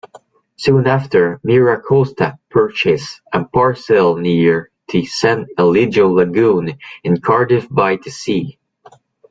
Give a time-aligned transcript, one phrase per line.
[0.55, 8.57] Soon after, MiraCosta purchased a parcel near the San Elijo Lagoon in Cardiff-by-the-Sea.